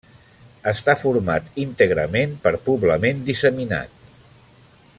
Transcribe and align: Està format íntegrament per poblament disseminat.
Està 0.69 0.95
format 1.01 1.51
íntegrament 1.65 2.33
per 2.47 2.53
poblament 2.71 3.21
disseminat. 3.29 4.11